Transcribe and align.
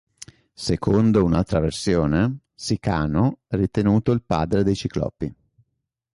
Secondo 0.55 1.23
un'altra 1.23 1.59
versione, 1.59 2.39
Sicano 2.55 3.41
è 3.45 3.55
ritenuto 3.55 4.11
il 4.11 4.23
padre 4.23 4.63
dei 4.63 4.75
Ciclopi. 4.75 5.31